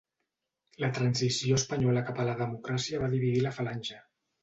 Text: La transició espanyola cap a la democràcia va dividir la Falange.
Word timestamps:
La 0.83 0.89
transició 0.95 1.61
espanyola 1.63 2.05
cap 2.09 2.25
a 2.25 2.27
la 2.33 2.37
democràcia 2.43 3.07
va 3.07 3.15
dividir 3.17 3.49
la 3.49 3.57
Falange. 3.61 4.05